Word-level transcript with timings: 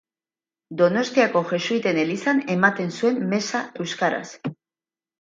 Donostiako 0.79 1.43
Jesuiten 1.51 2.01
elizan 2.05 2.43
ematen 2.57 2.93
zuen 2.99 3.23
meza 3.37 3.65
euskaraz. 3.87 4.29